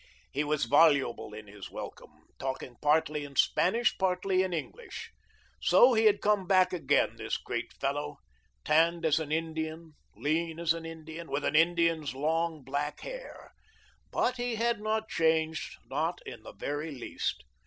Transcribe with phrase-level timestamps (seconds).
[0.31, 5.11] He was voluble in his welcome, talking partly in Spanish, partly in English.
[5.61, 8.17] So he had come back again, this great fellow,
[8.65, 13.53] tanned as an Indian, lean as an Indian, with an Indian's long, black hair.
[14.09, 17.43] But he had not changed, not in the very least.